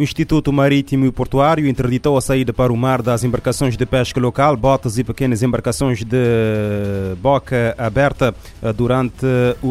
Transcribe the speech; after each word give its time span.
O 0.00 0.02
Instituto 0.02 0.50
Marítimo 0.50 1.04
e 1.04 1.12
Portuário 1.12 1.68
interditou 1.68 2.16
a 2.16 2.22
saída 2.22 2.54
para 2.54 2.72
o 2.72 2.76
mar 2.76 3.02
das 3.02 3.22
embarcações 3.22 3.76
de 3.76 3.84
pesca 3.84 4.18
local, 4.18 4.56
botas 4.56 4.96
e 4.96 5.04
pequenas 5.04 5.42
embarcações 5.42 6.02
de 6.02 7.14
boca 7.18 7.74
aberta 7.76 8.34
eh, 8.62 8.72
durante 8.72 9.26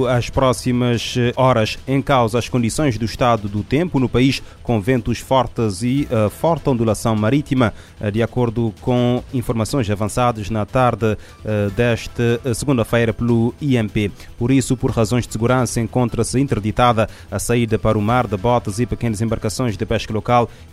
as 0.07 0.29
próximas 0.29 1.15
horas. 1.35 1.79
Em 1.87 1.99
causa 1.99 2.37
as 2.37 2.47
condições 2.47 2.95
do 2.95 3.05
estado 3.05 3.49
do 3.49 3.63
tempo 3.63 3.99
no 3.99 4.07
país, 4.07 4.39
com 4.61 4.79
ventos 4.79 5.17
fortes 5.17 5.81
e 5.81 6.07
uh, 6.11 6.29
forte 6.29 6.69
ondulação 6.69 7.15
marítima, 7.15 7.73
de 8.13 8.21
acordo 8.21 8.71
com 8.81 9.23
informações 9.33 9.89
avançadas 9.89 10.51
na 10.51 10.63
tarde 10.63 11.13
uh, 11.13 11.71
desta 11.71 12.39
segunda-feira 12.53 13.11
pelo 13.11 13.55
IMP. 13.59 14.11
Por 14.37 14.51
isso, 14.51 14.77
por 14.77 14.91
razões 14.91 15.25
de 15.25 15.33
segurança, 15.33 15.81
encontra-se 15.81 16.39
interditada 16.39 17.09
a 17.31 17.39
saída 17.39 17.79
para 17.79 17.97
o 17.97 18.01
mar 18.01 18.27
de 18.27 18.37
botas 18.37 18.79
e 18.79 18.85
pequenas 18.85 19.21
embarcações 19.21 19.75
de 19.75 19.85
pesca 19.87 20.13
local 20.13 20.18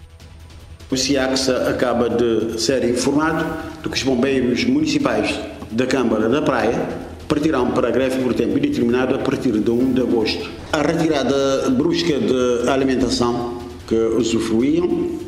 O 0.91 0.97
CIAXA 0.97 1.69
acaba 1.69 2.09
de 2.09 2.59
ser 2.59 2.83
informado 2.83 3.45
de 3.81 3.87
que 3.87 3.95
os 3.95 4.03
bombeiros 4.03 4.65
municipais 4.65 5.39
da 5.71 5.87
Câmara 5.87 6.27
da 6.27 6.41
Praia 6.41 7.08
partirão 7.29 7.71
para 7.71 7.87
a 7.87 7.91
greve 7.91 8.21
por 8.23 8.33
tempo 8.33 8.57
indeterminado 8.57 9.13
a 9.13 9.19
partir 9.19 9.51
de 9.51 9.69
1 9.69 9.93
de 9.93 10.01
agosto. 10.01 10.49
A 10.73 10.81
retirada 10.81 11.69
brusca 11.69 12.19
de 12.19 12.67
alimentação 12.67 13.59
que 13.87 13.95
usufruíam, 13.95 15.19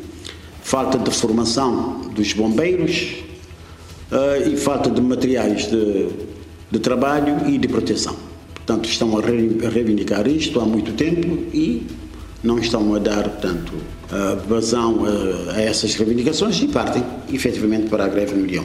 falta 0.62 0.98
de 0.98 1.10
formação 1.10 2.00
dos 2.14 2.32
bombeiros 2.32 3.22
uh, 4.10 4.48
e 4.48 4.56
falta 4.56 4.90
de 4.90 5.00
materiais 5.00 5.70
de, 5.70 6.08
de 6.70 6.78
trabalho 6.80 7.48
e 7.48 7.56
de 7.56 7.68
proteção. 7.68 8.16
Portanto, 8.52 8.88
estão 8.88 9.16
a, 9.16 9.20
re, 9.20 9.60
a 9.64 9.70
reivindicar 9.70 10.26
isto 10.26 10.60
há 10.60 10.64
muito 10.64 10.92
tempo 10.92 11.26
e 11.54 11.86
não 12.42 12.58
estão 12.58 12.94
a 12.94 12.98
dar, 12.98 13.22
portanto, 13.28 13.72
vazão 14.48 15.04
a, 15.04 15.54
a 15.54 15.62
essas 15.62 15.94
reivindicações 15.94 16.60
e 16.60 16.68
partem, 16.68 17.02
efetivamente, 17.32 17.88
para 17.88 18.04
a 18.04 18.08
greve 18.08 18.34
no 18.34 18.44
1. 18.44 18.64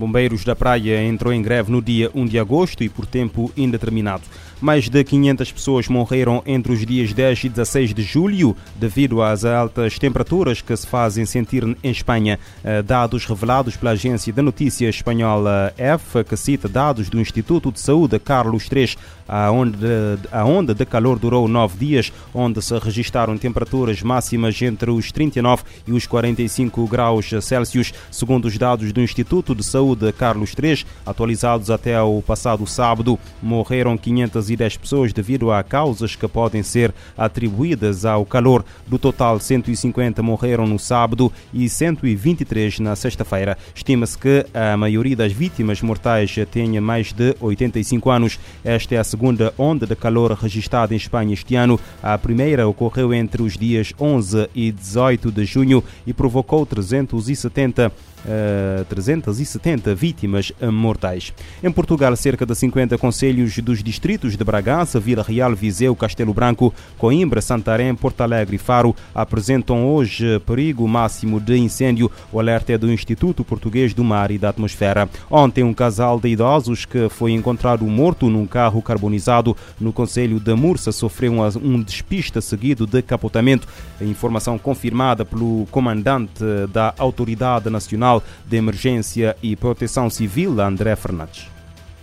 Bombeiros 0.00 0.44
da 0.44 0.56
Praia 0.56 1.04
entrou 1.04 1.30
em 1.30 1.42
greve 1.42 1.70
no 1.70 1.82
dia 1.82 2.10
1 2.14 2.24
de 2.24 2.38
agosto 2.38 2.82
e 2.82 2.88
por 2.88 3.04
tempo 3.04 3.52
indeterminado. 3.54 4.22
Mais 4.60 4.90
de 4.90 5.02
500 5.02 5.52
pessoas 5.52 5.88
morreram 5.88 6.42
entre 6.44 6.72
os 6.72 6.84
dias 6.84 7.14
10 7.14 7.44
e 7.44 7.48
16 7.48 7.94
de 7.94 8.02
julho 8.02 8.54
devido 8.76 9.22
às 9.22 9.42
altas 9.42 9.98
temperaturas 9.98 10.60
que 10.60 10.76
se 10.76 10.86
fazem 10.86 11.24
sentir 11.24 11.64
em 11.82 11.90
Espanha. 11.90 12.38
Eh, 12.62 12.82
dados 12.82 13.24
revelados 13.24 13.74
pela 13.76 13.92
agência 13.92 14.30
de 14.30 14.42
notícias 14.42 14.96
espanhola 14.96 15.72
F, 15.78 16.22
que 16.24 16.36
cita 16.36 16.68
dados 16.68 17.08
do 17.08 17.18
Instituto 17.18 17.72
de 17.72 17.80
Saúde 17.80 18.18
Carlos 18.18 18.68
III, 18.70 18.96
a 19.26 19.50
onda, 19.50 20.18
a 20.32 20.44
onda 20.44 20.74
de 20.74 20.84
calor 20.84 21.18
durou 21.18 21.46
nove 21.48 21.78
dias, 21.78 22.12
onde 22.34 22.60
se 22.60 22.76
registaram 22.78 23.38
temperaturas 23.38 24.02
máximas 24.02 24.60
entre 24.60 24.90
os 24.90 25.10
39 25.12 25.62
e 25.86 25.92
os 25.92 26.06
45 26.06 26.86
graus 26.86 27.30
Celsius, 27.40 27.94
segundo 28.10 28.46
os 28.46 28.58
dados 28.58 28.92
do 28.92 29.00
Instituto 29.00 29.54
de 29.54 29.64
Saúde 29.64 30.12
Carlos 30.12 30.52
III, 30.60 30.84
atualizados 31.06 31.70
até 31.70 32.00
o 32.02 32.20
passado 32.20 32.66
sábado. 32.66 33.18
Morreram 33.40 33.96
500 33.96 34.49
210 34.50 34.76
pessoas 34.76 35.12
devido 35.12 35.50
a 35.52 35.62
causas 35.62 36.16
que 36.16 36.26
podem 36.26 36.62
ser 36.62 36.92
atribuídas 37.16 38.04
ao 38.04 38.24
calor. 38.24 38.64
Do 38.86 38.98
total, 38.98 39.38
150 39.38 40.22
morreram 40.22 40.66
no 40.66 40.78
sábado 40.78 41.32
e 41.52 41.68
123 41.68 42.80
na 42.80 42.96
sexta-feira. 42.96 43.56
Estima-se 43.74 44.18
que 44.18 44.46
a 44.52 44.76
maioria 44.76 45.16
das 45.16 45.32
vítimas 45.32 45.80
mortais 45.82 46.34
tenha 46.50 46.80
mais 46.80 47.12
de 47.12 47.36
85 47.40 48.10
anos. 48.10 48.38
Esta 48.64 48.94
é 48.94 48.98
a 48.98 49.04
segunda 49.04 49.54
onda 49.56 49.86
de 49.86 49.94
calor 49.94 50.32
registrada 50.32 50.94
em 50.94 50.96
Espanha 50.96 51.34
este 51.34 51.54
ano. 51.54 51.78
A 52.02 52.16
primeira 52.18 52.66
ocorreu 52.66 53.12
entre 53.14 53.42
os 53.42 53.56
dias 53.56 53.92
11 54.00 54.48
e 54.54 54.72
18 54.72 55.30
de 55.30 55.44
junho 55.44 55.82
e 56.06 56.12
provocou 56.12 56.66
370 56.66 57.92
uh, 58.24 58.84
370 58.86 59.94
vítimas 59.94 60.52
mortais. 60.72 61.32
Em 61.62 61.70
Portugal, 61.70 62.14
cerca 62.16 62.44
de 62.44 62.54
50 62.54 62.98
conselhos 62.98 63.56
dos 63.58 63.82
distritos 63.82 64.36
de 64.40 64.44
Bragança, 64.44 64.98
Vila 64.98 65.22
Real, 65.22 65.54
Viseu, 65.54 65.94
Castelo 65.94 66.32
Branco, 66.32 66.72
Coimbra, 66.96 67.42
Santarém, 67.42 67.94
Porto 67.94 68.22
Alegre 68.22 68.56
e 68.56 68.58
Faro 68.58 68.96
apresentam 69.14 69.86
hoje 69.86 70.40
perigo 70.40 70.88
máximo 70.88 71.38
de 71.38 71.58
incêndio. 71.58 72.10
O 72.32 72.40
alerta 72.40 72.72
é 72.72 72.78
do 72.78 72.90
Instituto 72.90 73.44
Português 73.44 73.92
do 73.92 74.02
Mar 74.02 74.30
e 74.30 74.38
da 74.38 74.48
Atmosfera. 74.48 75.08
Ontem, 75.30 75.62
um 75.62 75.74
casal 75.74 76.18
de 76.18 76.28
idosos 76.28 76.86
que 76.86 77.10
foi 77.10 77.32
encontrado 77.32 77.84
morto 77.84 78.30
num 78.30 78.46
carro 78.46 78.80
carbonizado 78.80 79.54
no 79.78 79.92
Conselho 79.92 80.40
de 80.40 80.54
Mursa 80.54 80.90
sofreu 80.90 81.34
um 81.62 81.82
despiste 81.82 82.40
seguido 82.40 82.86
de 82.86 83.02
capotamento. 83.02 83.68
A 84.00 84.04
informação 84.04 84.58
confirmada 84.58 85.22
pelo 85.22 85.66
comandante 85.70 86.42
da 86.72 86.94
Autoridade 86.96 87.68
Nacional 87.68 88.22
de 88.46 88.56
Emergência 88.56 89.36
e 89.42 89.54
Proteção 89.54 90.08
Civil, 90.08 90.58
André 90.60 90.96
Fernandes. 90.96 91.59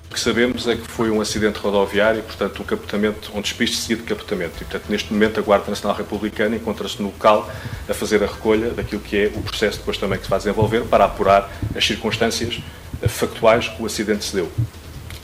O 0.09 0.13
que 0.13 0.19
sabemos 0.19 0.67
é 0.67 0.75
que 0.75 0.87
foi 0.87 1.11
um 1.11 1.21
acidente 1.21 1.59
rodoviário, 1.59 2.23
portanto, 2.23 2.61
um 2.61 2.65
capotamento, 2.65 3.31
um 3.35 3.41
despiste 3.41 3.77
seguido 3.77 4.01
de 4.03 4.07
capotamento. 4.07 4.55
E, 4.55 4.65
portanto, 4.65 4.85
neste 4.89 5.13
momento, 5.13 5.39
a 5.39 5.43
Guarda 5.43 5.69
Nacional 5.69 5.95
Republicana 5.97 6.55
encontra-se 6.55 6.99
no 7.01 7.09
local 7.09 7.51
a 7.87 7.93
fazer 7.93 8.23
a 8.23 8.25
recolha 8.25 8.71
daquilo 8.71 9.01
que 9.01 9.17
é 9.17 9.27
o 9.35 9.41
processo 9.41 9.79
depois 9.79 9.97
também 9.97 10.17
que 10.17 10.23
se 10.23 10.29
vai 10.29 10.39
desenvolver 10.39 10.85
para 10.85 11.05
apurar 11.05 11.51
as 11.75 11.85
circunstâncias 11.85 12.59
factuais 13.07 13.67
que 13.67 13.83
o 13.83 13.85
acidente 13.85 14.23
se 14.23 14.35
deu. 14.35 14.49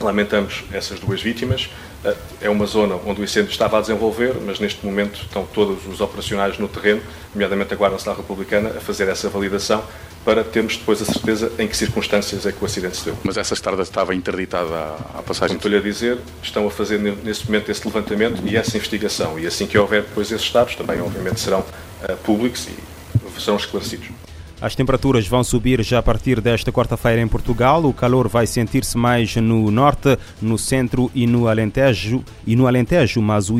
Lamentamos 0.00 0.64
essas 0.70 1.00
duas 1.00 1.20
vítimas. 1.20 1.70
É 2.40 2.50
uma 2.50 2.66
zona 2.66 2.96
onde 3.06 3.22
o 3.22 3.24
incêndio 3.24 3.50
estava 3.50 3.78
a 3.78 3.80
desenvolver, 3.80 4.34
mas 4.44 4.60
neste 4.60 4.84
momento 4.84 5.22
estão 5.22 5.46
todos 5.46 5.86
os 5.86 6.02
operacionais 6.02 6.58
no 6.58 6.68
terreno, 6.68 7.00
nomeadamente 7.34 7.72
a 7.72 7.76
Guarda 7.76 7.94
Nacional 7.94 8.20
Republicana, 8.20 8.68
a 8.76 8.80
fazer 8.80 9.08
essa 9.08 9.30
validação 9.30 9.82
para 10.24 10.42
termos 10.42 10.76
depois 10.76 11.02
a 11.02 11.04
certeza 11.04 11.52
em 11.58 11.68
que 11.68 11.76
circunstâncias 11.76 12.46
é 12.46 12.52
que 12.52 12.62
o 12.62 12.64
acidente 12.64 12.96
se 12.96 13.04
deu. 13.04 13.16
Mas 13.22 13.36
essa 13.36 13.54
estrada 13.54 13.82
estava 13.82 14.14
interditada 14.14 14.96
à, 15.14 15.22
passagem? 15.22 15.56
Estou-lhe 15.56 15.76
a 15.76 15.80
dizer, 15.80 16.18
estão 16.42 16.66
a 16.66 16.70
fazer 16.70 16.98
nesse 16.98 17.44
momento 17.46 17.70
esse 17.70 17.86
levantamento 17.86 18.42
e 18.44 18.56
essa 18.56 18.76
investigação. 18.76 19.38
E 19.38 19.46
assim 19.46 19.66
que 19.66 19.76
houver 19.76 20.02
depois 20.02 20.32
esses 20.32 20.50
dados, 20.50 20.74
também 20.74 21.00
obviamente 21.00 21.40
serão 21.40 21.60
uh, 21.60 22.16
públicos 22.24 22.66
e 22.68 23.40
serão 23.40 23.56
esclarecidos. 23.56 24.08
As 24.60 24.74
temperaturas 24.74 25.26
vão 25.26 25.44
subir 25.44 25.82
já 25.82 25.98
a 25.98 26.02
partir 26.02 26.40
desta 26.40 26.72
quarta-feira 26.72 27.20
em 27.20 27.28
Portugal. 27.28 27.84
O 27.84 27.92
calor 27.92 28.28
vai 28.28 28.46
sentir-se 28.46 28.96
mais 28.96 29.36
no 29.36 29.70
norte, 29.70 30.16
no 30.40 30.56
centro 30.56 31.10
e 31.14 31.26
no 31.26 31.48
Alentejo, 31.48 32.24
e 32.46 32.56
no 32.56 32.66
Alentejo, 32.66 33.20
mas 33.20 33.50
o 33.50 33.58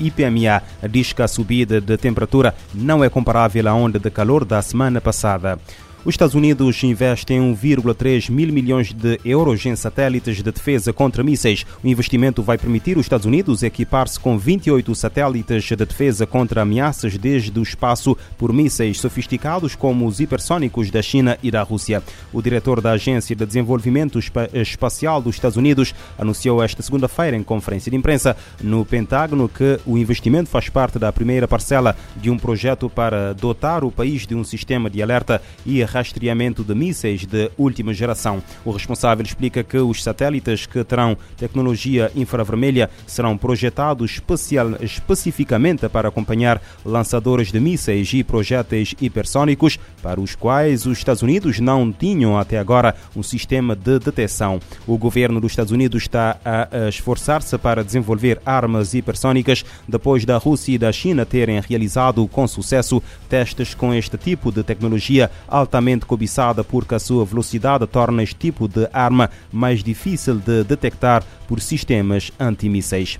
IPMA 0.00 0.62
diz 0.88 1.12
que 1.12 1.20
a 1.20 1.28
subida 1.28 1.78
de 1.78 1.96
temperatura 1.98 2.54
não 2.72 3.04
é 3.04 3.10
comparável 3.10 3.68
à 3.68 3.74
onda 3.74 3.98
de 3.98 4.10
calor 4.10 4.46
da 4.46 4.62
semana 4.62 4.98
passada. 4.98 5.58
Os 6.04 6.14
Estados 6.14 6.36
Unidos 6.36 6.84
investem 6.84 7.40
1,3 7.40 8.30
mil 8.30 8.52
milhões 8.52 8.92
de 8.92 9.18
euros 9.24 9.66
em 9.66 9.74
satélites 9.74 10.36
de 10.36 10.42
defesa 10.44 10.92
contra 10.92 11.24
mísseis. 11.24 11.66
O 11.82 11.88
investimento 11.88 12.44
vai 12.44 12.56
permitir 12.56 12.96
os 12.96 13.06
Estados 13.06 13.26
Unidos 13.26 13.64
equipar-se 13.64 14.20
com 14.20 14.38
28 14.38 14.94
satélites 14.94 15.64
de 15.64 15.74
defesa 15.74 16.24
contra 16.24 16.62
ameaças 16.62 17.18
desde 17.18 17.58
o 17.58 17.62
espaço 17.62 18.16
por 18.38 18.52
mísseis 18.52 19.00
sofisticados 19.00 19.74
como 19.74 20.06
os 20.06 20.20
hipersônicos 20.20 20.92
da 20.92 21.02
China 21.02 21.36
e 21.42 21.50
da 21.50 21.62
Rússia. 21.62 22.00
O 22.32 22.40
diretor 22.40 22.80
da 22.80 22.92
Agência 22.92 23.34
de 23.34 23.44
Desenvolvimento 23.44 24.20
Espacial 24.54 25.20
dos 25.20 25.34
Estados 25.34 25.56
Unidos 25.56 25.92
anunciou 26.16 26.62
esta 26.62 26.82
segunda-feira 26.82 27.36
em 27.36 27.42
conferência 27.42 27.90
de 27.90 27.96
imprensa 27.96 28.36
no 28.62 28.84
Pentágono 28.84 29.48
que 29.48 29.80
o 29.84 29.98
investimento 29.98 30.48
faz 30.48 30.68
parte 30.68 31.00
da 31.00 31.12
primeira 31.12 31.48
parcela 31.48 31.96
de 32.16 32.30
um 32.30 32.38
projeto 32.38 32.88
para 32.88 33.32
dotar 33.32 33.82
o 33.82 33.90
país 33.90 34.24
de 34.24 34.36
um 34.36 34.44
sistema 34.44 34.88
de 34.88 35.02
alerta 35.02 35.42
e 35.64 35.82
rastreamento 35.96 36.62
de 36.62 36.74
mísseis 36.74 37.24
de 37.24 37.50
última 37.56 37.94
geração. 37.94 38.42
O 38.64 38.70
responsável 38.70 39.24
explica 39.24 39.64
que 39.64 39.78
os 39.78 40.02
satélites 40.02 40.66
que 40.66 40.84
terão 40.84 41.16
tecnologia 41.38 42.12
infravermelha 42.14 42.90
serão 43.06 43.38
projetados 43.38 44.12
especial, 44.12 44.76
especificamente 44.82 45.88
para 45.88 46.08
acompanhar 46.08 46.60
lançadores 46.84 47.50
de 47.50 47.58
mísseis 47.58 48.12
e 48.12 48.22
projéteis 48.22 48.94
hipersônicos, 49.00 49.78
para 50.02 50.20
os 50.20 50.34
quais 50.34 50.84
os 50.84 50.98
Estados 50.98 51.22
Unidos 51.22 51.60
não 51.60 51.90
tinham 51.90 52.38
até 52.38 52.58
agora 52.58 52.94
um 53.14 53.22
sistema 53.22 53.74
de 53.74 53.98
detecção. 53.98 54.60
O 54.86 54.98
governo 54.98 55.40
dos 55.40 55.52
Estados 55.52 55.72
Unidos 55.72 56.02
está 56.02 56.36
a 56.44 56.88
esforçar-se 56.88 57.56
para 57.56 57.82
desenvolver 57.82 58.40
armas 58.44 58.92
hipersônicas 58.92 59.64
depois 59.88 60.26
da 60.26 60.36
Rússia 60.36 60.74
e 60.74 60.78
da 60.78 60.92
China 60.92 61.24
terem 61.24 61.58
realizado 61.66 62.26
com 62.28 62.46
sucesso 62.46 63.02
testes 63.30 63.74
com 63.74 63.94
este 63.94 64.18
tipo 64.18 64.52
de 64.52 64.62
tecnologia 64.62 65.30
altamente 65.76 66.06
cobiçada 66.06 66.64
porque 66.64 66.94
a 66.94 66.98
sua 66.98 67.24
velocidade 67.24 67.86
torna 67.86 68.22
este 68.22 68.36
tipo 68.36 68.66
de 68.66 68.88
arma 68.92 69.30
mais 69.52 69.82
difícil 69.82 70.36
de 70.36 70.64
detectar 70.64 71.22
por 71.46 71.60
sistemas 71.60 72.32
antimísseis. 72.38 73.18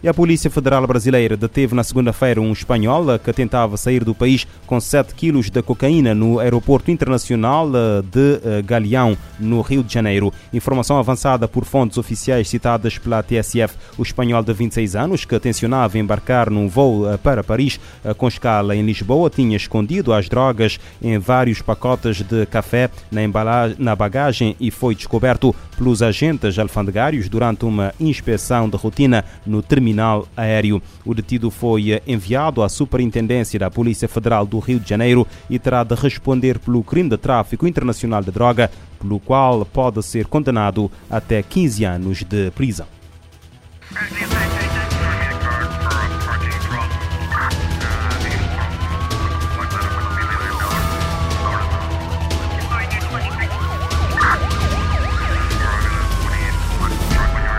E 0.00 0.06
a 0.06 0.14
Polícia 0.14 0.48
Federal 0.48 0.86
Brasileira 0.86 1.36
deteve 1.36 1.74
na 1.74 1.82
segunda-feira 1.82 2.40
um 2.40 2.52
espanhol 2.52 3.18
que 3.18 3.32
tentava 3.32 3.76
sair 3.76 4.04
do 4.04 4.14
país 4.14 4.46
com 4.64 4.78
7 4.78 5.12
quilos 5.12 5.50
de 5.50 5.60
cocaína 5.60 6.14
no 6.14 6.38
aeroporto 6.38 6.88
internacional 6.88 7.68
eh, 7.68 8.02
de 8.02 8.40
eh, 8.44 8.62
Galeão, 8.62 9.18
no 9.40 9.60
Rio 9.60 9.82
de 9.82 9.92
Janeiro. 9.92 10.32
Informação 10.52 11.00
avançada 11.00 11.48
por 11.48 11.64
fontes 11.64 11.98
oficiais 11.98 12.48
citadas 12.48 12.96
pela 12.96 13.24
TSF. 13.24 13.74
O 13.98 14.02
espanhol 14.04 14.40
de 14.40 14.52
26 14.52 14.94
anos, 14.94 15.24
que 15.24 15.38
tencionava 15.40 15.98
embarcar 15.98 16.48
num 16.48 16.68
voo 16.68 17.10
eh, 17.10 17.16
para 17.16 17.42
Paris 17.42 17.80
com 18.16 18.28
escala 18.28 18.76
em 18.76 18.86
Lisboa, 18.86 19.28
tinha 19.28 19.56
escondido 19.56 20.12
as 20.12 20.28
drogas 20.28 20.78
em 21.02 21.18
vários 21.18 21.60
pacotes 21.60 22.22
de 22.22 22.46
café 22.46 22.88
na, 23.10 23.24
embalagem, 23.24 23.76
na 23.80 23.96
bagagem 23.96 24.54
e 24.60 24.70
foi 24.70 24.94
descoberto 24.94 25.52
pelos 25.76 26.02
agentes 26.02 26.56
alfandegários 26.56 27.28
durante 27.28 27.64
uma 27.64 27.92
inspeção 27.98 28.68
de 28.68 28.76
rotina 28.76 29.24
no 29.44 29.60
terminal 29.60 29.87
terminal 29.88 30.28
aéreo. 30.36 30.82
O 31.04 31.14
detido 31.14 31.50
foi 31.50 32.00
enviado 32.06 32.62
à 32.62 32.68
Superintendência 32.68 33.58
da 33.58 33.70
Polícia 33.70 34.08
Federal 34.08 34.46
do 34.46 34.58
Rio 34.58 34.78
de 34.78 34.88
Janeiro 34.88 35.26
e 35.48 35.58
terá 35.58 35.82
de 35.82 35.94
responder 35.94 36.58
pelo 36.58 36.82
crime 36.82 37.08
de 37.08 37.16
tráfico 37.16 37.66
internacional 37.66 38.22
de 38.22 38.30
droga, 38.30 38.70
pelo 39.00 39.18
qual 39.18 39.64
pode 39.64 40.02
ser 40.02 40.26
condenado 40.26 40.90
até 41.10 41.42
15 41.42 41.84
anos 41.84 42.24
de 42.24 42.50
prisão. 42.50 42.86